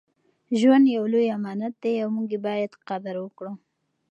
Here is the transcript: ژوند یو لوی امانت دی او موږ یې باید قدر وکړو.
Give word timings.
ژوند 0.59 0.85
یو 0.97 1.03
لوی 1.13 1.27
امانت 1.37 1.73
دی 1.83 1.93
او 2.03 2.09
موږ 2.15 2.27
یې 2.35 2.39
باید 2.47 2.79
قدر 2.87 3.15
وکړو. 3.19 3.51